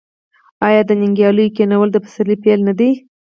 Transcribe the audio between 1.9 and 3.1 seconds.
د پسرلي پیل نه دی؟